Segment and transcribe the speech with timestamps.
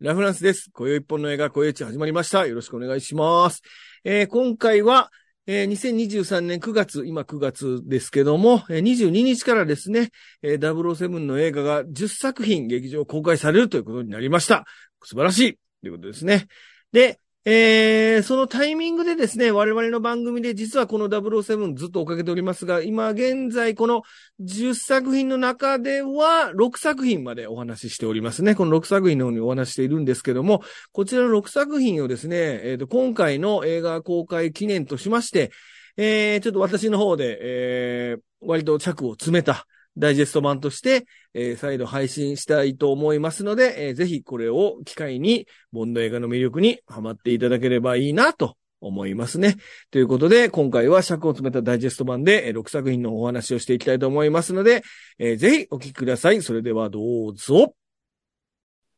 [0.00, 0.70] ラフランスです。
[0.72, 2.46] 今宵一本の映画、今宵一始まりました。
[2.46, 3.60] よろしくお願いします。
[4.02, 5.10] えー今回は、
[5.46, 10.08] えー2023年9月、今9月ですけども、えー22日からですね、
[10.40, 14.64] えー007の映画が10作品劇場公開されるということになりました。
[15.02, 16.46] 素晴らしいということですね。
[16.92, 24.02] で、えーそのタイミングでですね、我々の番組で実はこの007ずっと追っかけておりますが、今現在この
[24.42, 28.54] 10作品の中では6作品までお話ししておりますね。
[28.54, 35.50] この6作品の方にお話しているんですけども、こちらの6作品をですね、えーと今回の映画公開記念としまして、
[35.96, 39.66] えーちょっと私の方で、えー割と着を詰めた
[39.98, 41.04] ダイジェスト版として、
[41.34, 49.56] えー再度配信したいと思いますので、えーぜひこれを機会に、ボンド映画の魅力にハマっていただければいいなと思いますね。
[49.90, 54.82] ということで、今回は尺を詰めたダイジェスト版で、えー6作品のお話をしていきたいと思いますので、
[55.18, 56.40] えーぜひお聞きください。
[56.42, 57.74] それではどうぞ。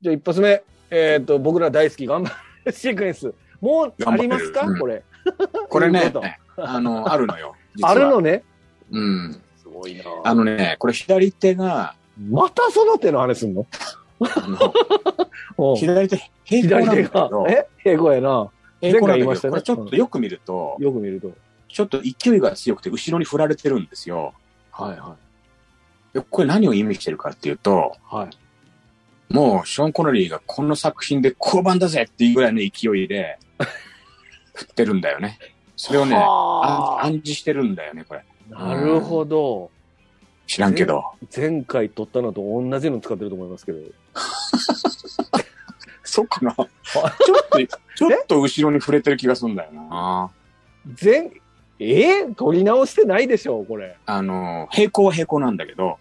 [0.01, 0.63] じゃあ一発目。
[0.91, 2.31] えっ、と、僕ら大好き頑張
[2.67, 3.33] るシークエンス。
[3.63, 5.03] もうありますか、これ。
[5.69, 6.13] これね
[6.59, 7.55] あの、あるのよ。
[7.83, 8.45] あるのね？
[8.91, 9.43] うん。
[9.73, 11.95] すごいなあのね、これ左手が、
[12.29, 13.67] またその手の話すんの？
[15.77, 17.47] 左手平行なんだけど、。
[17.49, 17.67] え？
[17.79, 18.51] 平行やな。
[18.83, 21.33] 前回言いましたねこれちょっとよく見ると、よく見ると。
[21.69, 24.35] ちょっと勢いが強くて後ろに振られてるんですよ。
[24.71, 25.17] はいは
[26.13, 28.15] でこれ何を意味してるかっていうと、い。
[28.15, 29.35] はい。
[29.35, 33.39] もうショーン・コノリーがこの作品で交番だぜっていうぐらいの勢いで
[34.53, 35.39] 振ってるんだよね。
[35.77, 38.25] それをね、はあ暗示してるんだよね、これ。
[38.53, 39.71] なるほど。
[40.47, 41.05] 知らんけど。
[41.35, 43.79] 前回撮ったのと同じの使ってると思いますけど。
[46.05, 46.55] そっかな。
[46.55, 47.59] ちょっと、
[47.97, 50.31] ちょっと後ろに触れてる気がするんだよな。
[51.03, 51.31] 前、
[51.79, 52.25] え？
[52.25, 53.97] ー、撮り直してないでしょこれ。
[54.05, 55.99] あの、平行は平行なんだけど、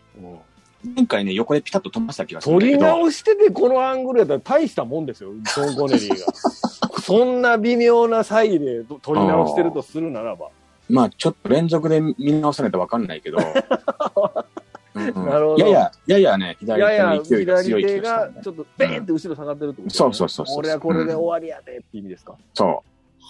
[0.96, 6.16] 前回ね、横でピタッと止ませた気がするん撮りだけど、直しててこのアングルやったら大したもんですよ、ショーン・コネリーが。
[7.02, 10.50] そんな微妙な差異で撮り直してるとするならば。
[10.89, 13.37] まあちょっと連続で見直さないとわかんないけど、
[14.93, 22.36] うんうんなるほどやや、ややね、左手の勢いが強い気がしたんだよがちょっとベーンって後ろ下がってるってことですねそうそうそうそう俺はこれで終わりやでって意味ですか？
[22.53, 22.83] そ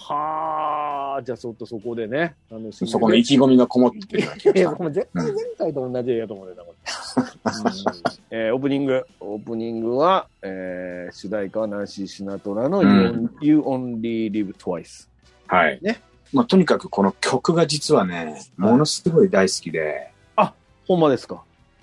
[0.03, 2.73] はあ、じゃあちょっとそこでね、あの、う。
[2.73, 4.77] そこの意気込みがこもってるような気がいや、した。
[4.77, 6.77] これ絶対前回と同じやと思うよな、これ。
[7.51, 9.05] うんえーオープニング。
[9.19, 12.83] オープニングは、えー主題歌はナンシー・シナトラのう
[13.41, 15.07] You, Only Live Twice。
[15.47, 15.79] はい。
[15.83, 16.01] ね
[16.33, 20.11] まあとにかくこの曲が実はね、ものすごい大好きで、
[20.87, 21.41] ほんまですか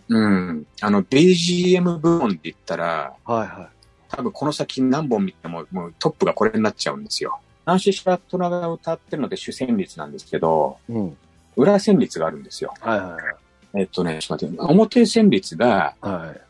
[0.08, 0.66] うん。
[0.80, 3.70] あの、BGM 部門で言ったら、はいは
[4.10, 7.38] 多分この先何本見ても、もうトップがこれになっちゃうんですよ。
[7.64, 10.92] ナンシー・シラトラが歌ってるので主旋律なんですけど、い。
[10.92, 11.16] うん。
[11.56, 12.74] 裏旋律があるんですよ。
[12.80, 16.12] はいはいえっとね、ちょっと待って、表旋律が、はい。
[16.12, 16.40] はい。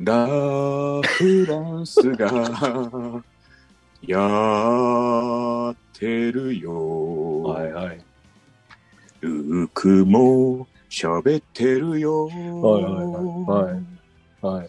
[0.00, 0.26] ラ・
[1.02, 2.30] フランスが
[4.02, 7.42] やってるよ。
[7.42, 8.00] はいはい。
[9.20, 12.26] ルークも喋ってるよ。
[12.26, 14.56] はいはいはいはい。
[14.56, 14.68] はい。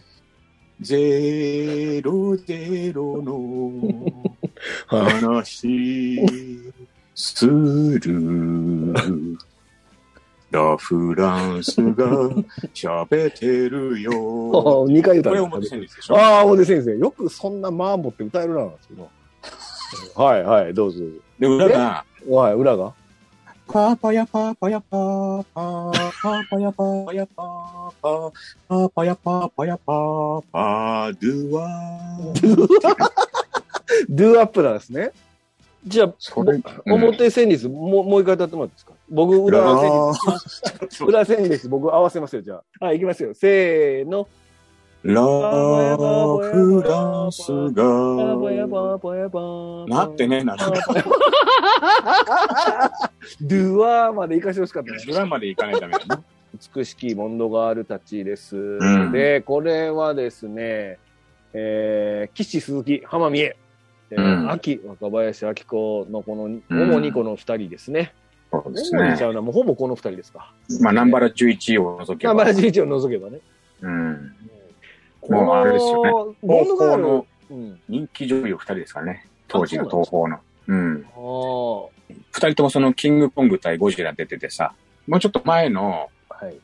[0.81, 3.71] ゼロゼロの
[4.87, 5.21] はい。
[5.21, 6.25] 話
[7.15, 8.01] する。
[10.51, 12.29] ラ・フランスが
[12.73, 14.11] 喋ってるよ。
[14.87, 16.97] 2回歌うこれ表旋律でしょああ、大出先生。
[16.97, 19.09] よくそんなマーボって歌えるな、その
[20.15, 21.03] はいはい、どうぞ。
[21.39, 22.93] で、裏が、はい、裏が？
[23.71, 28.31] パーパヤパーパヤパーパーパーパヤパーパヤパーパー
[28.67, 32.95] パーパヤパーパヤパーパードゥワー。
[34.09, 35.11] ドゥアップなんですね。
[35.85, 36.13] じゃあ、
[36.85, 40.11] 表旋律、もう、もう一回歌ってもらっていいですか僕、裏旋
[40.81, 41.05] 律。
[41.05, 42.85] 裏旋律、僕合わせますよ、じゃあ。
[42.85, 43.35] はい、いきますよ。
[43.35, 44.27] せーの。
[45.03, 47.83] ラフランスが、
[49.87, 50.65] なってね、なる
[53.41, 54.97] ドゥアーまで行かしてほしかったね。
[55.07, 56.21] ドラマで行かないとダメだな。
[56.75, 58.55] 美しきモンドガールたちです。
[58.55, 60.99] んで、これはですね、
[61.53, 63.57] えー、岸鈴木、浜美恵、
[64.11, 68.13] えーうん秋、若林明子のこの、主にこの二人ですね。
[68.51, 68.99] そうですね。
[68.99, 70.53] 主にちゃうな、もうほぼこの二人ですか。
[70.81, 72.33] まあ、ナンバラ11を除けば。
[72.33, 73.39] ナンバラ11を除けばね。
[73.81, 74.35] うん。
[75.21, 76.11] このもうあれですよね。
[76.41, 77.79] 東宝の、うん。
[77.87, 79.27] 人気女優2人ですからね。
[79.47, 80.39] 当時の東宝の。
[80.67, 81.05] うん。
[82.31, 84.73] 二人ともそのキングコング対ゴジラ出ててさ、
[85.07, 86.57] もうちょっと前の、はい。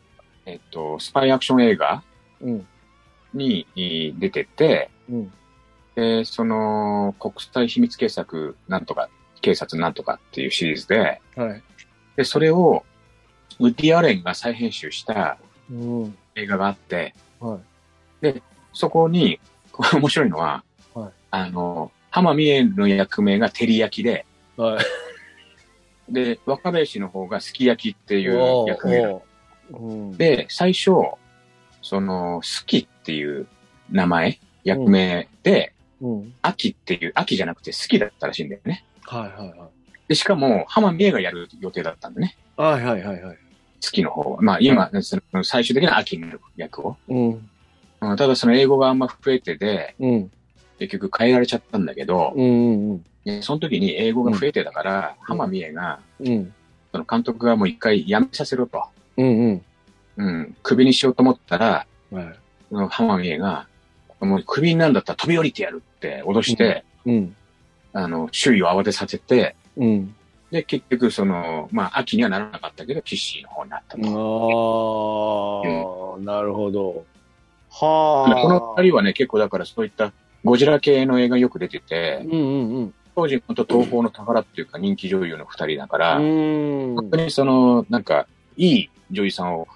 [0.46, 2.04] えっと、スパイアクション映画
[2.42, 2.68] うん。
[3.34, 5.34] にえー出てて、うん。
[5.96, 9.10] で、その、国際秘密警察なんとか、
[9.42, 11.63] 警察なんとかっていうシリーズで、はい。
[12.16, 12.84] で、それを、
[13.60, 15.38] ウッディ・アレンが再編集した
[15.72, 16.18] うん。
[16.36, 17.60] 映画があって、はい。
[18.74, 19.39] そこに、
[19.94, 20.63] 面白いのは、
[20.94, 24.25] はいあの、浜美恵の役名が照り焼きで、
[24.57, 24.80] は
[26.10, 26.13] い。
[26.13, 29.24] で、若林の方がすき焼きっていう役名なの
[29.74, 30.18] おーうん。
[30.18, 30.92] で、最初、
[31.81, 33.48] その、好きっていう
[33.92, 36.33] 名前、役名で、うん。
[36.42, 38.86] 秋っていう、秋じゃなくて好きだったらしいんだよね。
[39.04, 39.69] はいはいはい。
[40.07, 42.38] で、しかも、浜美恵がやる予定だったんだね。
[42.57, 43.38] はいはいはいはい。
[43.83, 44.42] 好きの方は。
[44.42, 46.98] まあ、今、その最終的な秋の役を。
[47.07, 47.50] うん。
[48.12, 50.31] うんただ、その英語があんま増えてで、うん。
[50.80, 56.28] 結局変えられちゃったんだけど、うんうんでその時に英語が増えてだから、浜美恵が、うん。
[56.28, 56.54] うん。
[56.92, 58.84] その監督がもう一回辞めさせろと。
[59.18, 59.66] うんうん。
[60.18, 60.56] うん。
[60.62, 62.36] 首にしようと思ったら、はい。
[62.69, 63.68] その浜美恵が、
[64.19, 67.36] もう首になんだったら飛び降りてやるって脅して、うん。
[67.94, 70.16] あの、周囲を慌てさせて、うん。
[70.52, 74.04] で、結局、その、まあ、秋にはならなかったけど、キッシーの方になったと。
[76.16, 77.06] ああ、なるほど。
[77.81, 78.42] はあ。
[78.42, 80.13] この二人はね、結構だからそういった
[80.44, 82.94] ゴジラ系の映画よく出ててう、んうんうん。
[83.16, 88.27] 当時本当東宝の宝っていうか人気女優の二人だから、うん本当にその、なんか、
[88.57, 89.68] いい女優さんを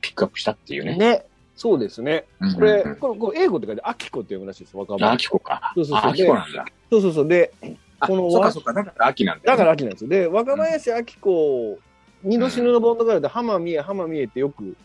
[0.00, 0.96] ピックアップしたっていうね。
[0.96, 1.26] ね。
[1.54, 2.24] そうですね。
[2.40, 5.12] うんこれ、うんこれ、これ英語って書いて、アキコって読むらしいです、若あ、者。
[5.12, 5.72] 秋子か。
[5.76, 6.64] そうそうそうあ、秋子なんだ。
[6.90, 7.28] そうそうそう。
[7.28, 7.52] で、
[8.00, 10.10] あ、このそっかそっか、だから秋なんだよね、だから秋なんですよ。
[10.10, 11.78] で、若林明子、
[12.24, 14.76] 二度死ぬのボンドガールで浜美恵、浜美恵ってよく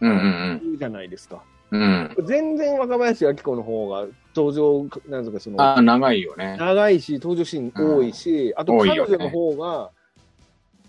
[0.00, 1.42] うんうん言うじゃないですか。
[1.70, 2.14] うん。
[2.16, 2.26] うん。
[2.26, 6.56] 全然若林明子の方が登場、なんですか、その、あ、長いよね。
[6.58, 9.90] 長いし、登場シーン多いし、あと多いよね彼女の方が、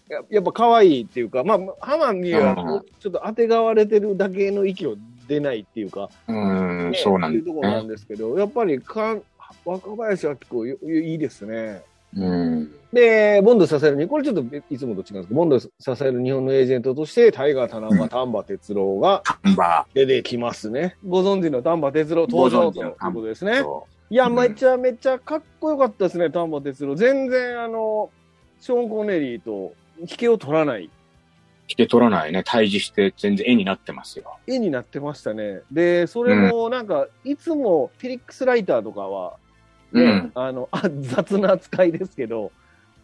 [0.10, 4.98] ややっぱ可愛いっていうか、まあ、浜美恵はうんちょっと当てがわれてるだけの息を
[5.28, 7.88] 出ないっていうか、うん、ねそうなんっていうところなん。
[7.88, 9.18] ですけど、やっぱりか
[9.64, 11.82] 若林明子よいいですね。
[12.16, 12.72] うん。
[12.94, 19.24] で、ボンド支えるに、これちょっといつもと違うんですけど、ボンド支える日本のエージェントとして、タイガー田中、丹波哲郎が
[19.94, 20.98] 出てきますね。
[21.08, 23.62] ご存知の丹波哲郎登場ということですね。
[23.62, 26.96] と、いや、うんめちゃめちゃかっこよかったですね、丹波哲郎。
[26.96, 28.10] 全然、あの、
[28.60, 30.90] ショーン・コネリーと引けを取らない
[31.72, 32.44] 引け取らないね。
[32.46, 34.38] 対峙して全然絵になってますよ。
[34.46, 35.62] 絵になってましたね。
[35.72, 39.38] で、それもなんか、いつもフィリックスライターとかは、
[39.94, 42.52] ねうんあのあ、雑な扱いですけど、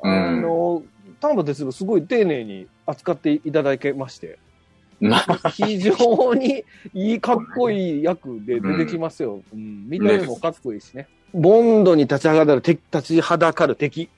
[0.01, 0.83] うんあの、
[1.19, 4.39] 丹波哲郎すごい丁寧に扱っていただけまして、
[4.99, 5.19] な
[5.51, 6.63] 非常に
[6.93, 9.41] いい、かっこいい役で出てきますよ。
[9.53, 11.07] うん、見た目もかっこいいしね。
[11.33, 14.09] ボンドに立ちはだかる敵、立ちはだかる敵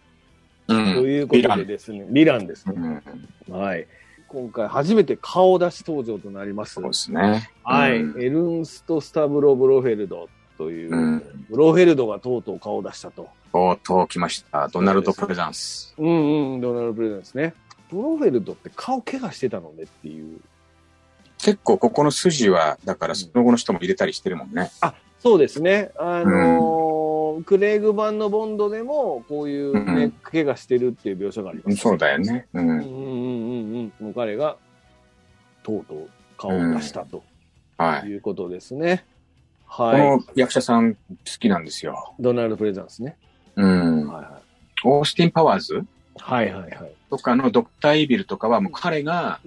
[0.67, 0.85] うとん。
[1.03, 3.01] いうことでですね、ヴィランですね。
[3.47, 3.87] うんはい。
[4.27, 6.75] 今回初めて顔出し登場となります。
[6.75, 7.49] そうですね。
[7.63, 7.97] はい。
[7.97, 10.29] うんエルンスト・スタブロ・ブロフェルド
[10.59, 11.45] という、うん。
[11.49, 13.29] ブロフェルドがとうとう顔を出したと。
[13.53, 14.67] とうとう来ました。
[14.67, 15.95] ドナルド・プレザンス。
[15.97, 17.53] うんうん、ドナルド・プレゼンですね。
[17.89, 20.41] ブロフェルドって顔怪我してたのねっていう。
[21.37, 24.69] 結構ここの筋は、だからその後の人も入れたりしてるもんね。
[25.19, 25.91] そうですね。
[25.97, 32.47] あのークレイグ版のボンドでも、こういうね、うん怪我してるっていう描写があります、そうだよね。
[32.53, 32.69] うん。
[32.69, 34.05] うんうんうんうんうん。
[34.07, 34.57] もう彼が、
[35.63, 37.23] とうとう顔を出したと
[37.77, 38.09] はい。
[38.09, 39.05] いうことですね。
[39.69, 40.01] こはい。
[40.01, 40.99] の役者さん好
[41.39, 42.13] きなんですよ。
[42.19, 43.17] ドナルド・プレゼンスね。
[43.55, 44.07] うん。
[44.07, 44.41] はいはい。
[44.83, 45.83] オースティン・パワーズ？
[46.17, 46.91] はいはいはい。
[47.09, 49.39] とかのドクター・イビルとかはもう彼が、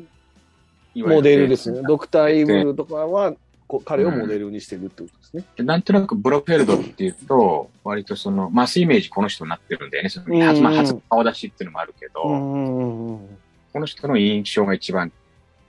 [0.94, 1.82] モデルですね。
[1.86, 3.34] ドクター・イブルとかは、
[3.66, 5.44] こ彼をモデルにしてるってことですね。
[5.56, 10.08] でなんとなくブロフェルドっていうと、割とその、マスイメージこの人になってるんだよね。
[10.10, 13.38] そのうん初まあ初顔出しっていうのもあるけど、うんうんうん。
[13.72, 15.10] この人の印象が一番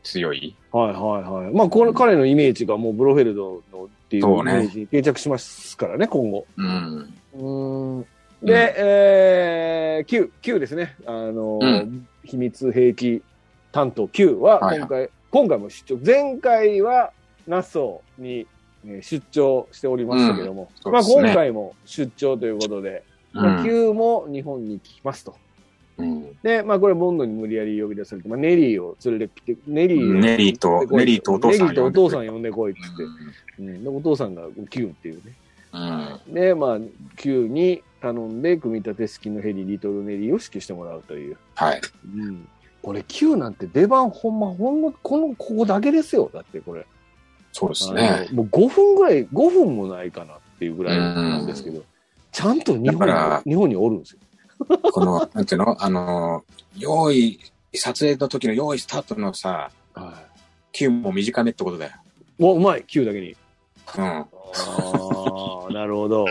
[0.03, 0.55] 強い？
[0.71, 1.53] はいはいはい。
[1.53, 6.45] まあ、この彼のイメージがもうブロフェルドのっていうイメージに定着しますからね、今後。
[6.57, 7.13] うん。
[7.33, 8.05] うん。
[8.45, 10.95] で、えー、Q、Q ですね。
[11.05, 13.21] あの、うん秘密兵器
[13.73, 15.99] 担当 Q ははい今回、今回も出張。
[16.05, 17.11] 前回は
[17.47, 18.47] ナッソーに
[18.85, 23.65] えー出張しておりましたけども、まあうんそうですね今回も出張ということで、うまあ、ん。
[23.65, 25.35] Q も日本に来ますと。
[25.97, 33.03] うんで、まあこれボンドに無理やり呼び出されて、まあネリーを連れてきて、ネリーをネリーと、ネリーとお父さんネリーとお父さん呼呼んでこいっつって。
[33.59, 35.21] うん、でお父さんが Q っていうね。
[35.73, 36.33] うん。
[36.33, 36.77] で、まあ、
[37.15, 41.37] Q に頼んで、組み立て式のヘリ、リトルネリーを指揮してもらうという。
[41.55, 41.81] はい。
[42.15, 42.47] うん。
[42.81, 46.29] これ Q なんて出番ほんま、ほんま、この、ここだけですよ。
[46.33, 46.85] だってこれ。
[47.53, 48.27] そうですあね。
[48.31, 51.81] のもう5分ぐらい、5分もないかなっていうぐらいなんですけど、
[52.31, 54.19] ちゃんと日本日本におるんですよ。
[54.91, 55.83] この、なんていうの？
[55.83, 56.43] あの、
[56.77, 57.39] 用意、
[57.73, 60.23] 撮影の時の用意スタートのさ、は
[60.71, 61.91] キューも短めってことだよ。
[62.39, 62.41] い。
[62.41, 63.35] もううまい、Q だけに。
[63.97, 64.03] うん。
[64.03, 64.27] あ
[65.69, 66.25] あ、なるほど。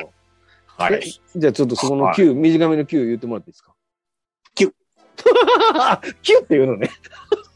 [0.67, 0.95] はい。
[0.95, 3.73] えじゃあちょっとそこのはい Q、短めの Q 言ってもらっていいですか
[4.55, 4.75] ？Q。
[6.23, 6.91] Q って言うのね。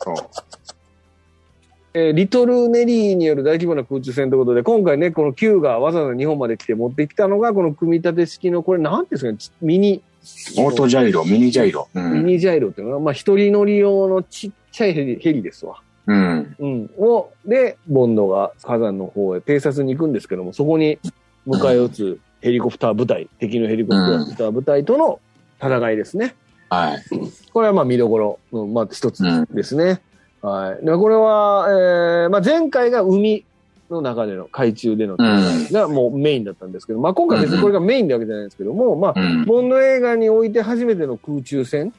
[0.02, 0.16] そう。
[1.98, 10.02] えーリトルネリーによる大規模な空中戦ということで、今回ね、この Q がわざわざ日本まで来て持ってきたのが、この組み立て式の、これなんですかね、ちミニ、
[10.58, 11.88] オートジャイロ、ミニジャイロ。
[11.94, 12.26] うミん。
[12.26, 15.80] ニジャイロっていうのは、まあ一人乗り用のちっちゃいヘリヘリですわ。
[16.06, 16.56] うん。
[16.58, 16.90] うん。
[16.98, 20.98] を、で、ボンドが火山の方へ偵察に行くんですけども、そこに
[21.46, 25.18] 迎え撃つヘリコプター部隊、敵のヘリコプター部隊との
[25.62, 26.34] 戦いですね。
[26.68, 27.02] はい。
[27.54, 29.24] これはまあ見どころの、まあ一つ
[29.54, 30.02] ですね。
[30.42, 30.84] はい。
[30.84, 33.44] でこれは、えー、まあ前回が海
[33.90, 39.44] の中での海中でのがもうメインだったんですけど、まあ今回別にこれがメインってわけじゃないんですけども、まあ、うん。
[39.44, 41.92] ボンド映画において初めての空中戦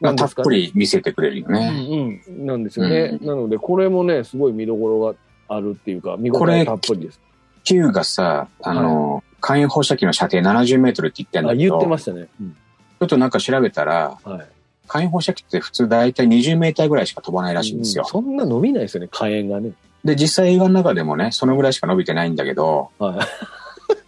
[0.00, 0.44] なんですかね。
[0.44, 2.20] ぷり見せてくれるよね。
[2.28, 2.46] うんうん。
[2.46, 3.18] なんですよね。
[3.20, 5.14] うなので、これもね、すごい見どころが
[5.56, 7.20] あるっていうか、見応えたっぷりです。
[7.64, 12.28] Q がさ、あの、火炎放射器の射程70メートルって言ってんだあ、けど、言ってちましたね。
[12.40, 12.56] うん。
[13.00, 14.46] ょっとなんか調べたら、はい。
[14.90, 18.10] 火炎放射器って普通大体20メーターぐらいしか飛ばないらしいんですようん。
[18.10, 19.70] そんな伸びないですよね、火炎がね。
[20.04, 23.18] で、実際映画の中でもね、そのぐらいしか伸びてないんだけど、はい。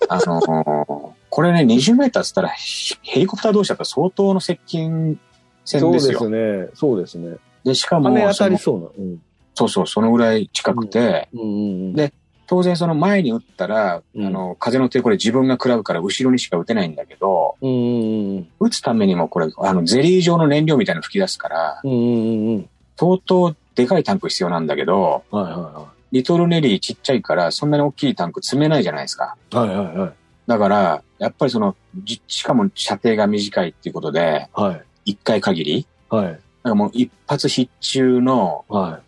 [0.09, 2.57] あのーこれね、20メーターっつったら、ヘ
[3.01, 5.19] ヘリコプター同士だったら相当の接近
[5.65, 6.29] 戦そうですですよ。
[6.29, 6.69] ね。
[6.75, 7.37] そうですね。
[7.65, 8.89] で、しかも羽当たりそうな。
[8.99, 9.23] うん。
[9.55, 11.51] そうそう、そのぐらい近くて、うんうんう
[11.91, 11.93] ん。
[11.95, 12.13] で
[12.47, 18.49] 当然その前に撃ったら、うんあの、風の抵抗で自分が食らうから後ろにしか撃てないんだけど、うんうんうん。
[18.61, 22.69] 撃つためにもこれ、あの、ゼリー状の燃料みたいなの吹き出すから、うんうんうんうん。
[22.97, 29.37] 相当でかいタンク必要なんだけど、はいはリトルネリーちっちゃいから、そんなに大きいタンク積めないじゃないですか。
[29.51, 29.69] いはい。
[29.69, 30.13] はいはいはい。
[30.47, 34.83] だから、やっぱりその、じしかも射程が短いっていうことで、はい。
[35.07, 36.27] 一回限り、はい。
[36.27, 39.01] だからもう一発必中のは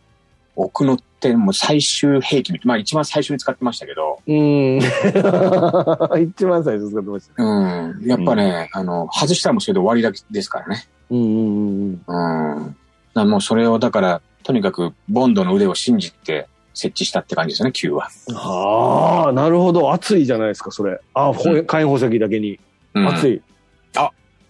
[0.56, 4.32] 奥の手、もう最終兵器みまあ一番最初に使ってましたけど、い。
[4.32, 4.42] う
[4.76, 4.78] ん。
[6.23, 7.49] 一番最初使ってましたね。
[7.49, 10.84] うん、やっぱね、あの、外したらもうそれで終わりだけですからね。
[11.11, 12.56] うんうんうんうん。
[12.56, 12.66] うん。
[12.66, 12.76] だか
[13.14, 18.08] らもうそれをだから、とにかくボンドの腕を信じて設置したって感じですよね、Q は。
[18.34, 19.92] ああ、なるほど。
[19.92, 21.00] 熱いじゃないですか、それ。
[21.14, 22.61] あ、ほう火炎放射器だけに。
[22.94, 23.42] うん、熱い。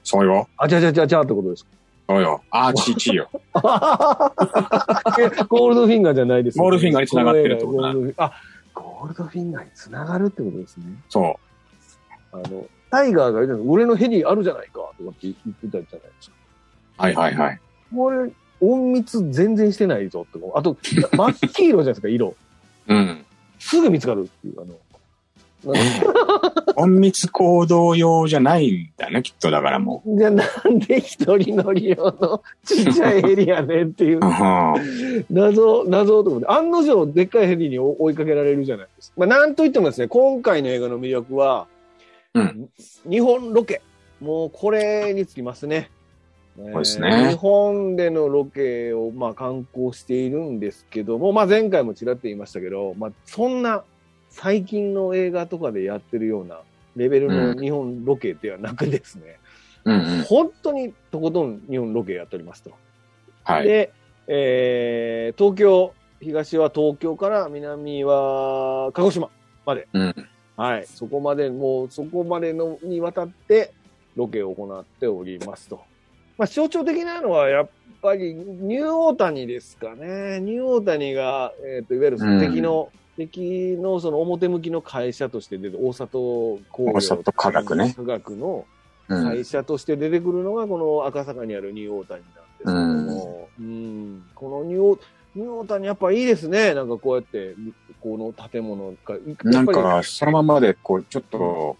[0.04, 0.46] そうよ。
[0.58, 1.70] あちゃちゃちゃちゃってことですか。
[2.06, 2.42] そうよ。
[2.50, 3.30] アーチ1よ。
[3.32, 3.38] え
[5.48, 8.32] ゴールドフィンガーじゃないですよねゴールドフィンガーに繋がってるってことだあ、
[8.74, 10.84] ゴールドフィンガーに繋がるってことですね。
[11.08, 11.40] そ
[12.32, 15.88] あの、タイガーが言俺のヘリあるじゃないかとかって言ってたじゃないで
[16.20, 16.36] すか。
[16.98, 17.02] う。
[17.02, 17.60] はいはいはい。
[17.94, 18.30] これ、
[18.60, 20.46] 隠密全然してないぞって。
[20.54, 22.34] あと、真っ黄色じゃないですか、色。
[22.88, 23.24] うん。
[23.58, 24.74] すぐ見つかるっていう、あの。
[26.78, 34.20] 隠密行動用じゃないんだね、きっとだからもじゃあなんで一人乗り用のちっちゃいヘリやねんっていう。
[35.30, 39.14] 謎、謎と思って、案の定でっかいヘリに追いかけられるじゃないですか。
[39.18, 41.66] まあなんといってもですね、今回の映画の魅力は、
[42.34, 42.68] うん
[43.08, 43.80] 日本ロケ。
[44.20, 45.90] もうこれにつきますね。
[46.56, 53.82] そうですね日本でのロケをまあ観光しているんですけども、まあ前回もちらっと言いましたけど、まあそんな
[54.34, 56.60] 最近の映画とかでやってるような
[56.96, 59.38] レベルの日本ロケではなくですね、
[59.84, 60.22] うんうん。
[60.24, 62.72] 本当にとことん日本ロケやっておりますと。
[63.44, 63.64] はい。
[63.64, 63.92] で、
[64.26, 69.30] えー東京、東は東京から南は鹿児島
[69.64, 69.86] まで。
[69.92, 70.14] うん。
[70.56, 70.86] はい。
[70.86, 73.72] そこまで、もうそこまでのにわたって
[74.16, 75.80] ロケを行っておりますと。
[76.36, 77.68] まあ象徴的なのはやっ
[78.02, 80.40] ぱりニューオータニですかね。
[80.40, 86.92] ニューオータニが、えっ、と、いわゆるその敵の、敵のその表向きの会社として出て、大里工業。
[86.92, 88.64] 大里化学ね化学の
[89.08, 89.24] うん。
[89.24, 92.22] 会社として出てくるのが、この赤坂にあるニューオータニ
[92.64, 95.00] なんですけども、うんこのニューオー
[95.34, 96.74] ニューオータニやっぱいいですね。
[96.74, 97.54] なんかこうやって、
[98.00, 99.16] この建物が。
[99.42, 101.76] なんか、そのままで、こう、ちょっと、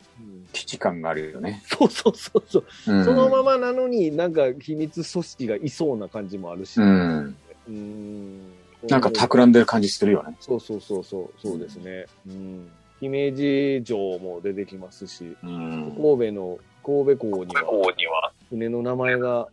[0.53, 1.63] 基地感があるよね。
[1.67, 3.05] そうそうそうそう、うん。
[3.05, 6.81] そのままなのになんか秘密組織がいそうな感じもあるし。
[6.81, 7.37] うん。
[7.69, 8.41] うん
[8.89, 10.37] なんか企んでる感じするよね。
[10.41, 12.07] そうそうそうそう、そうですね。
[12.27, 12.69] うん。
[13.01, 15.93] 姫路城も出てきますし、うん。
[15.97, 19.49] 神戸の、神戸港には、船の名前が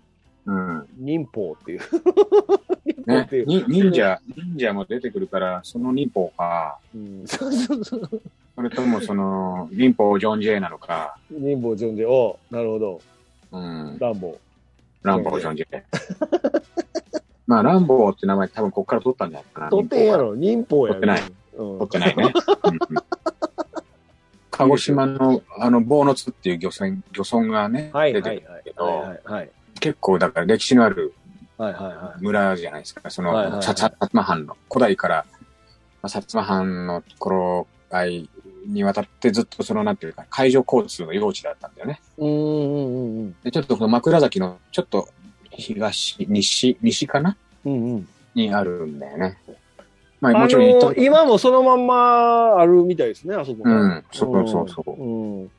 [0.46, 0.88] うん。
[0.98, 1.80] 忍法っていう。
[2.86, 3.46] 忍法ねっていう。
[3.46, 8.22] に忍者、忍者も出てくるから、その忍法か、うん、そうそうそう。
[8.56, 13.02] それともその、忍法ジョン・ジェイなのか、忍法ジョンジェ、おなるほど。
[13.52, 13.98] うん。
[14.00, 14.38] ランボ
[15.04, 15.84] ランボー・ジョン・ジェイ。
[17.52, 19.68] まあ、ランボーって名前多分こっから取ったんじゃないかな。
[19.68, 19.70] ー。
[19.72, 21.22] 取ってんやろ、忍法や取ってない。
[21.58, 22.34] うん取ってないね。
[22.64, 22.80] うん
[24.52, 28.62] 鹿児島の、あの、ボーノツっていう漁船、漁村がね、はい出てくる。
[28.64, 29.50] けど、はいはい
[29.82, 31.14] 結構だから歴史のある
[32.20, 33.10] 村じゃないですか。
[33.10, 35.26] その、はいはいはいさ薩摩藩の、古代から、
[36.02, 38.30] まあ、薩摩藩の頃愛
[38.66, 42.00] にわたってずっとその、なんていうか、海上交通の用地だったんだよね。
[42.18, 42.22] い。
[42.22, 43.36] うんうんうんうん。
[43.44, 45.10] で、ちょっとこの枕崎の、ちょっと
[45.52, 47.38] 東、西、西かな？
[47.66, 48.08] うんうん。
[48.36, 49.38] にあるんだよね。
[50.20, 53.74] まああもちろん行ったの、今もそのまんまあるみたいですね、あそこね。
[53.74, 54.92] うん、そうそうそう。
[54.92, 55.42] うん。
[55.42, 55.52] うん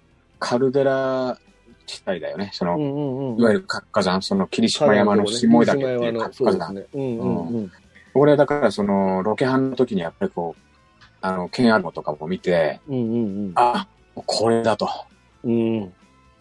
[0.45, 1.39] カルデラ
[1.87, 2.51] 地帯だよね。
[2.53, 3.41] その、うんうんうん。
[3.41, 6.75] いわゆる活火山、その霧島山の下井岳っていう活火山。
[6.75, 7.73] そうんうんうん。
[8.15, 10.63] 俺だからその、ロケハンの時にやっぱりこう、
[11.21, 13.01] あの、ケンアルモとかも見て、うんう
[13.51, 14.89] んあ、これだと、
[15.45, 15.93] うん。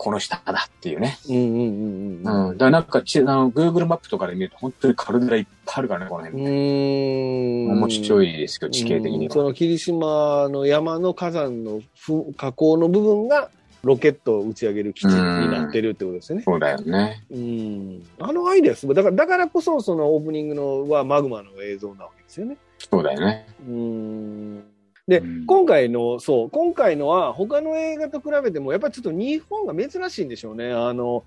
[0.05, 1.20] うんこの下だっていうね。
[1.29, 2.58] うんうんうんうん。
[2.58, 6.43] だからなんかち、あの、Google マップとかで見ると本当にカルデラいっぱいあるからね、このう辺。
[6.43, 7.72] ん。
[7.74, 9.31] 面白いいですよ、地形的には。
[9.31, 13.51] その霧島の山の火山のふ火口の部分が
[13.84, 16.43] ロケットを打ち上げる基地になってるってことですよね。
[16.46, 17.24] そうだよね。
[17.29, 18.03] うん。
[18.20, 18.96] あのアイデアすごい。
[18.96, 22.58] だから、だからこそそのオープニングのはマグマの映像なわけですよね。
[22.79, 23.46] そうだよね。
[23.67, 24.63] うん。
[25.08, 30.72] で、うん今回の、そう、今回のは他の映画と比べても、やっぱりちょっと日本が珍しいんでしょうね。
[30.72, 31.24] あの、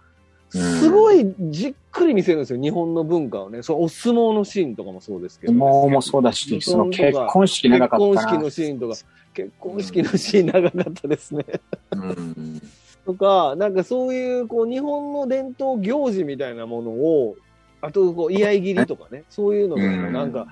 [0.50, 3.62] すごいじっくり見せるんですよ、日本の文化をね。
[3.62, 8.12] そう、お相撲のシーンとかもそうですけど、もうもそうだし、その結婚式長かったな。
[8.12, 8.96] 結婚式のシーンとか、
[9.34, 11.44] 結婚式のシーン長かったですね。
[11.92, 12.62] うん。
[13.04, 17.36] とか、なんかそういう、こう、日本の伝統行事みたいなものを、
[17.80, 20.46] あと、こう、居合切りとかね、そういうのとかもなんか、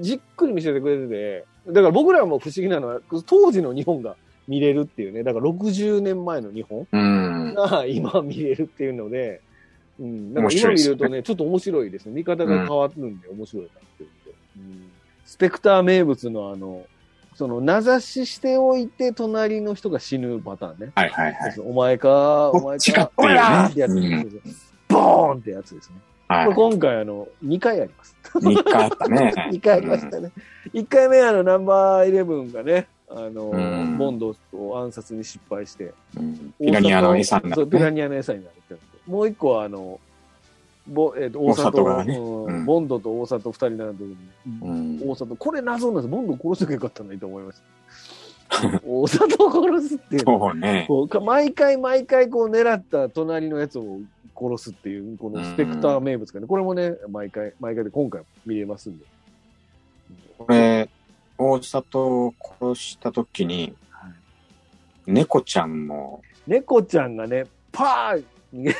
[0.00, 4.16] じっくり見せてくれてて、だから僕らも不思議なのは、当時の日本が
[4.48, 7.54] 見れるっていうね、だから60年前の日本うん。
[7.54, 9.40] が今見れるっていうので、
[10.00, 12.12] うん、なんか今見るとね、ちょっと面白いですね。
[12.12, 14.10] 見方が変わるんで面白いなっていう
[14.56, 14.90] うん。
[15.24, 16.86] スペクター名物のあの、
[17.34, 20.92] その、名指ししておいて、隣の人が死ぬパターンね。
[20.94, 21.54] はいはいはい。
[21.60, 23.10] お前か、お前か。
[23.16, 24.42] お前らってやつ、うん。
[24.88, 25.96] ボーンってやつですね。
[26.28, 28.16] はい今回あの、2回あります。
[28.34, 29.34] 3日あったね。
[29.52, 30.32] 2回ありましたね。
[30.72, 37.78] 1回目あの、ナンバーイレブンがね、あの、うんボンドを暗殺に失敗して、うんピラニアの餌になそう、ってね。
[37.78, 40.00] ピラニアの餌になるってもう一個はあの、
[40.86, 44.16] ぼえっ、と、大大里里がねうんうんボンドと大里二人になる時に、
[44.62, 46.08] うん大里、これ謎なんです。
[46.08, 47.64] ボンド殺してくれよかったのにと思いました。
[48.86, 50.84] 大里を殺すっていうね。
[50.88, 54.00] こうか毎回毎回こう狙った隣のやつを
[54.34, 59.04] 殺すっていう、このスペクター名物がね、これもね、毎回、毎回で今回も見れますんで。
[60.38, 60.88] これ、
[61.38, 63.74] 大里を殺した時に、
[65.06, 68.76] 猫ちゃんも、猫ちゃんがね、パー逃げ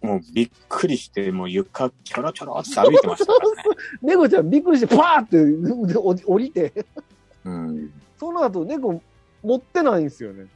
[0.00, 3.62] もうびっくりして、もう床ちょろちょろって歩いてましたからね。
[4.02, 5.44] 猫ちゃんびっくりして、パーって
[5.92, 6.72] で降り降りて、
[7.44, 7.92] うん。
[8.18, 9.00] その後猫
[9.42, 10.46] 持ってないんですよね。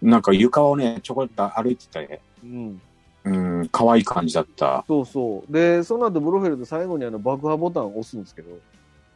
[0.00, 2.80] なんか床をね、ちょこっと歩いてて、うん。
[3.28, 4.84] うん、可愛い感じだった。
[4.88, 5.52] そうそう。
[5.52, 8.58] で、その後ブロフェルト最後にあの爆破ボタンを押すんですけど、う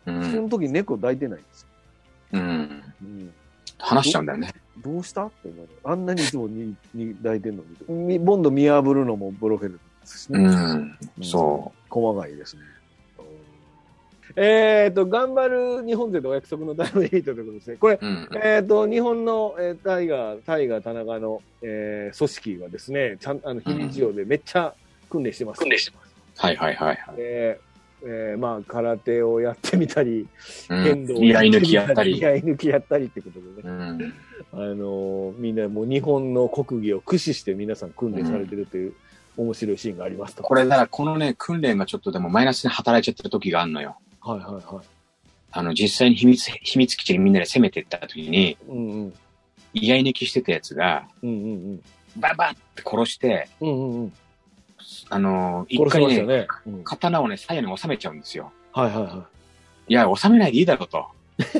[0.06, 0.42] そん。
[0.44, 1.68] の時猫抱いてないんですよ。
[2.32, 2.42] うん。
[3.02, 3.34] うん。
[3.78, 4.52] 話しちゃうんだよね。
[4.82, 5.26] どうした？
[5.26, 7.94] って思うあんなにいつもにに抱いてんのに。
[7.94, 10.38] みボンド見破るのもブロフェルトですしね。
[10.38, 10.98] うん。
[11.22, 12.62] そ細かいですね。
[14.36, 17.76] えっ、と、頑張る日本勢とお約束のタイムリミットということですね。
[17.76, 18.06] これ、う。
[18.06, 18.28] うん。
[18.42, 24.74] えっ、と、日本の、えータイガー、タイガー田中の、えー組織がですね、ちゃん、あの、非日常でめっちゃ
[25.10, 25.60] 訓練してます。
[25.60, 26.12] 訓練してます。
[26.36, 27.16] はいはいはいはい。
[27.16, 27.60] で、
[28.04, 30.26] えーまあ、空手をやってみたり、
[30.68, 30.84] うん。
[30.84, 34.14] 剣道を居合抜きやったり抜きやったりってことでね、うん。
[34.52, 38.94] あのーみんなもう日本の国技を駆使して皆さん訓練されてるという
[39.36, 40.42] 面白いシーンがありますと。
[40.42, 43.96] これ、だからこのね、訓練がちょっとでもマイナスに働いちゃってる時があるのよ。
[44.24, 44.86] はいはいはい。
[45.50, 49.14] あの、実際に秘密、秘密基地にみんなで攻めてった時に、うんうん。
[49.74, 51.32] 居合抜きしてたやつが、うんう
[51.74, 51.82] ん
[52.14, 53.68] ババって殺して、うん。
[53.68, 54.12] うんうんうん。
[55.08, 56.46] あのー、一回ね、ね。
[56.66, 58.52] うん刀をね、左右に収めちゃうんですよ。
[58.72, 59.26] はいはいは
[59.88, 61.06] いや、収めないでいいだろうと。
[61.38, 61.52] い。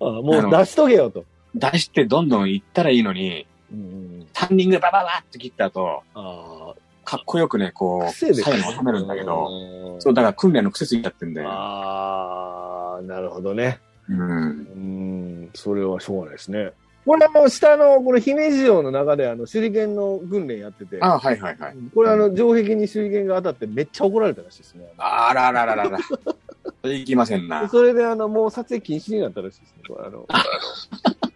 [0.00, 1.24] あもう出しとけよと。
[1.54, 3.82] 出してどんどん行ったらいいのに、うんう
[4.22, 4.26] ん。
[4.32, 9.48] タンニングでバババって切った後、ああ、かっこよくね、こう、癖です左右に収めるんだけど、
[9.94, 11.48] うんそう、だから訓練の癖ついちゃってんだよ。
[11.50, 13.80] ああ、なるほどね。
[14.08, 14.20] うん。
[14.20, 14.24] う
[15.46, 16.72] ん、それはしょうがないですね。
[17.06, 21.76] これあの、下の、この姫路城の中であの、手裏剣の訓練やってて、あはいはいはい。
[21.94, 24.86] これあの、城壁に手裏剣が当たってめっちゃ怒られたらしいですね。
[24.96, 25.98] あららららら。
[26.82, 27.68] それいきませんな。
[27.68, 29.82] それであの、もう撮影禁止になったらしいですね。
[29.88, 30.26] これあの、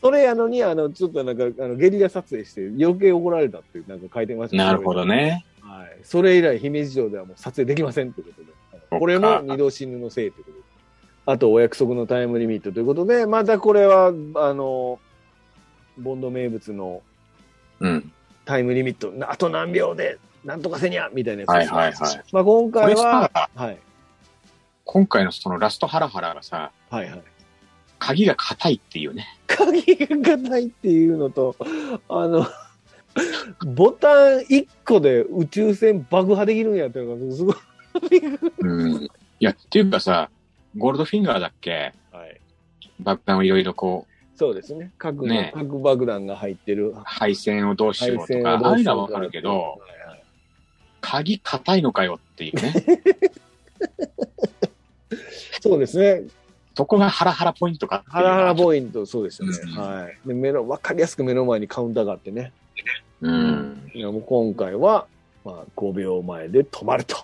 [0.00, 5.04] それやのに、あの、ちょっとなんか、あの、ゲリラ撮影して余計怒られたってなんか書いてましたねなるほど。
[5.04, 5.44] ね。
[5.60, 5.98] はい。
[6.02, 8.98] それ以来、姫路城ではもう撮影できませんということで。
[8.98, 10.64] これも二度死ぬのせいということで。
[11.26, 14.10] あと、お約束のタイムリミットということで、またこれは、あ
[14.54, 14.98] の、
[15.98, 17.02] ボンド名物の
[17.80, 18.12] うん。
[18.44, 22.24] タイムリミット、あと何秒で、なんとかせにゃみたいなやつはいはいはい。
[22.32, 23.78] まあ今回は、さ、はい。
[24.84, 27.22] 今回のそのラストハラハラがさ、はいはい。
[27.98, 29.37] 鍵が硬いっていうね。
[29.58, 31.56] 鍵が硬いっていうのと、
[32.08, 32.46] あの、
[33.66, 37.56] ボタン1個で宇宙船爆破できるんやっていうのが、すごい、
[38.60, 39.04] うん。
[39.04, 40.30] いや、っていうかさ、
[40.76, 41.92] ゴールドフィンガーだっけ？
[42.12, 42.40] はい。
[43.00, 44.92] 爆弾をいろいろこう、そうですね。
[44.98, 46.94] 核の、ね核爆弾が入ってる。
[47.04, 49.78] 配線をどうしようとか、ああいうのはわかるけど、はいはい
[51.00, 52.74] 鍵硬いのかよっていうね。
[55.62, 56.24] そうですね。
[56.78, 59.58] そこがハラハラポイントかハラハラボイント、そうですよね。
[59.64, 60.28] うんはい。
[60.28, 62.52] で、目の、わかりやすく目の前にカウンターがあってね。
[63.20, 63.90] うん。
[63.92, 65.08] いや、もう今回は、
[65.44, 67.16] まあ、5秒前で止まると。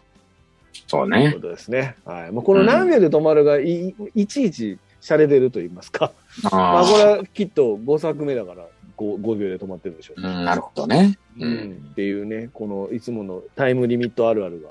[0.89, 1.41] そうねというこ。
[1.43, 1.95] とですね。
[2.05, 2.33] はい。
[2.33, 6.11] もうこの何秒で止まるがい、いちいち洒落てると言いますか。
[6.43, 7.07] まああ、これあ。
[7.19, 10.31] はきっと5作目だから5、5秒で止まってるでしょうね。
[10.31, 11.17] うん、なるほどね。
[11.39, 11.89] ううんん。
[11.93, 14.71] っていうね、このいつものタイムリミットあるあるが。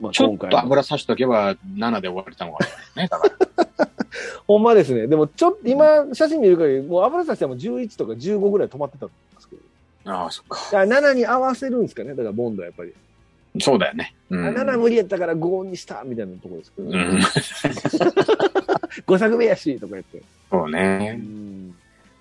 [0.00, 3.08] まあ、ちょっ今回もと油さしとけば7で終われたのかね。
[3.08, 3.65] だから。
[4.46, 5.06] ほんまですね。
[5.06, 9.62] でも、ちょっと、今、写真見る限り、もう油差しても11とか15ぐらい止まってたと思いますけど。
[10.12, 10.56] ああ、そっか。
[10.72, 12.10] だから7に合わせるんですかね。
[12.10, 12.92] だから、ボンドはやっぱり。
[13.60, 14.14] そうだよね。
[14.30, 14.54] うあん。
[14.54, 17.18] 7無理やったから5にしたみたいなところですけど、ねうん。
[19.06, 20.22] 5作目やしとか言って。
[20.50, 21.20] そうね。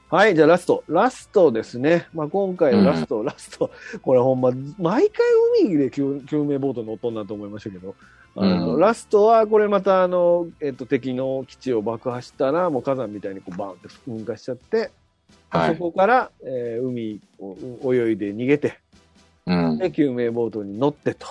[0.10, 0.84] はい、じゃあラスト。
[0.88, 2.08] ラストですね。
[2.14, 3.72] まあ、今回のラスト、ラスト。
[4.02, 5.26] これほんま、毎回
[5.64, 7.96] 海で救救命ボート乗っとんなと思いましたけど、
[8.38, 14.92] あのうんラストはこれまたあの、えっと、敵の基地を爆破したら、もう火山みたいにこうバーンって噴火しちゃって、
[15.50, 18.80] はいそこから、えー海を泳いで逃げて、
[19.46, 19.78] うん。
[19.78, 21.28] で救命ボートに乗ってと。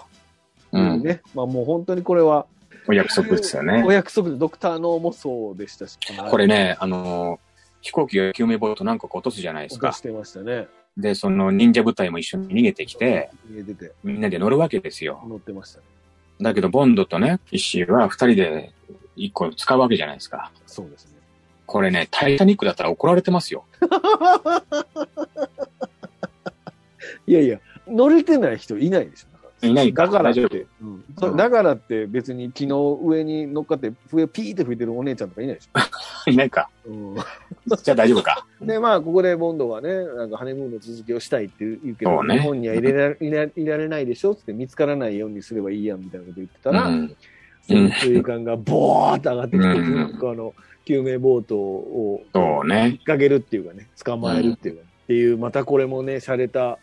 [0.72, 0.80] う。
[0.80, 1.20] んね。
[1.34, 2.46] まあもう本当にこれは、
[2.86, 3.92] お約束ですよねお。
[3.92, 5.98] 約束で、ドクターノーもそうでしたし。
[6.30, 7.38] これね、あのー、
[7.82, 10.02] 飛行機が救命ボート何個か落とすじゃないですか落とし。
[10.02, 10.68] てましたね。
[10.96, 15.22] で、その忍者部隊も一緒に逃げてきて、逃げてて、みんなで乗るわけですよ。
[15.28, 15.84] 乗ってましたね。
[16.40, 18.72] だけど、ボンドとね、石井は二人で
[19.16, 20.50] 一個使うわけじゃないですか。
[20.66, 21.12] そうですね。
[21.66, 23.64] これね、タイタニックだったら怒られてますよ。
[27.26, 29.34] いやいや、乗れてない人いないでしょ。
[29.66, 35.68] いないかだからって、うんだからって別に昨日上に乗っかって笛ピーって吹いてるお姉ちゃんとかいないでし
[36.32, 36.68] いないか。
[36.86, 36.90] ょ。
[36.90, 37.16] うん
[37.82, 38.46] じゃあ大丈夫か。
[38.66, 42.35] で、まあ、ここでボンドがね、なんかハネムーンの続きをしたいって言うけど、ね。
[42.38, 44.33] 日本には入れらいられないでしょ？
[44.33, 47.16] って見つからないようにすればいいやんみたいなこと言ってたら、うん。
[47.62, 50.31] 潜水艦がボーって上がってきて、うん。
[50.31, 52.87] あの、救命ボートを、そうね。
[52.87, 56.79] 引っ掛けるっていうかね、捕まえるっていうか、っていう、またこれもね、洒落た、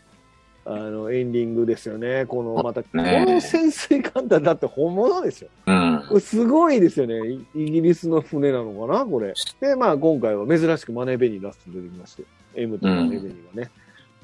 [0.64, 2.24] あの、エンディングですよね。
[2.26, 5.48] この、また、ねこの潜水艦だだって本物ですよ。
[5.66, 6.04] うん。
[6.08, 7.14] これすごいですよね。
[7.54, 9.34] イイギリスの船なのかなこれ。
[9.60, 12.22] で、まあ今回は珍しくマネーベニーラスト出てきまして、
[12.54, 13.70] M とマネーベニーがね、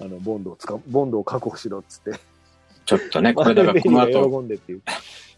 [0.00, 2.20] あの、ボンドを使う、ボンドを確保しろっつって、
[2.86, 4.82] ちょっとね、これだからこの後、喜んでっていう。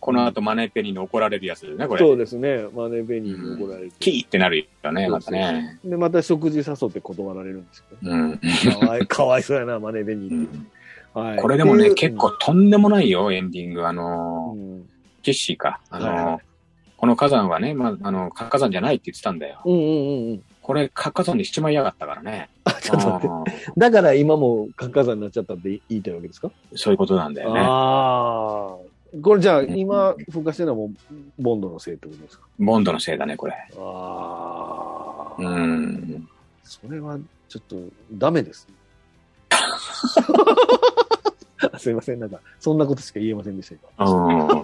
[0.01, 1.99] この後マネーペニーに怒られるやつですね、これ。
[1.99, 2.67] そうですね。
[2.75, 3.93] マネーベニーに怒られて。
[3.99, 5.79] キーってなるよね、またね。
[5.85, 8.31] で、また食事誘って断られるんですようん。
[8.31, 8.39] ね。
[8.81, 10.80] かわいかわいそうやな、マネーベニーって。
[11.15, 11.39] はい。
[11.39, 13.87] これでもね、結構、とんでもないよ、エンディング。
[13.87, 14.89] あのー、うん。
[15.23, 15.81] キッシーか。
[15.91, 16.41] あのー
[16.97, 19.63] この火山はね、まあ、あの、火山じゃないって言ってたんだよ。
[19.65, 19.87] うんうんうん
[20.33, 20.43] うん。
[20.61, 22.51] これ、火山にしちまいやがったからね。
[22.65, 23.27] あ、ちょっと待って。
[23.27, 23.45] うん
[23.79, 26.51] だから今も活火山になっちゃったって言いたいわけですか？
[26.75, 27.61] そういうことなんだよね。
[27.61, 29.19] ああ。
[29.23, 30.95] これじゃあん今噴火してるのはもう
[31.43, 32.45] ボンドのせいってことですか？
[32.59, 33.55] ボンドのせいだね、これ。
[33.79, 35.43] ああ。
[35.43, 36.29] うん。
[36.65, 37.17] それは
[37.49, 37.77] ちょっと
[38.13, 38.69] ダメです。
[41.79, 44.63] すいません、なんか、そんなことしか言えませんでした今うん。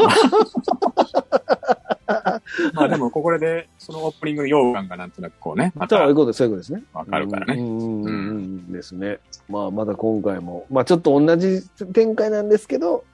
[2.74, 6.82] まあでも、ここで、そのオープニングの溶岩がなんとなくこうね、またそういうことです、そういうことですね。
[6.92, 7.60] わかるからね。
[7.60, 9.18] うんうんうんうんですね。
[9.48, 13.04] まあ、まだ今回も、まあちょっと同じ展開なんですけど、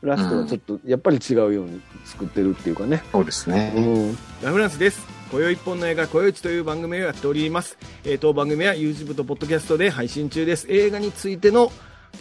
[0.00, 3.02] ラストはちょっとやっぱり違うように作ってるっていうかね。
[3.12, 3.72] そうですね。
[3.76, 4.18] うん。
[4.42, 5.06] ラフランスです。
[5.30, 7.76] 今宵一本の映画、今宵一という番組をやっております。
[8.04, 10.66] えー当番組は YouTube と Podcast で配信中です。
[10.70, 11.72] 映画についての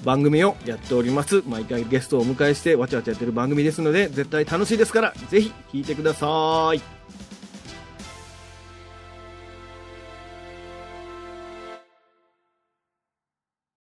[0.04, 1.44] 番組をやっております。
[1.48, 6.97] 毎回ゲストをお迎えしてわちゃわちゃやってる番組ですので、絶対楽しいですから、ぜひ聴いてください。